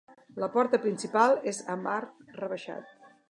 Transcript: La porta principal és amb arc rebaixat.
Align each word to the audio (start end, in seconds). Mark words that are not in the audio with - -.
La 0.43 0.47
porta 0.55 0.79
principal 0.85 1.37
és 1.53 1.61
amb 1.75 1.91
arc 1.99 2.35
rebaixat. 2.41 2.97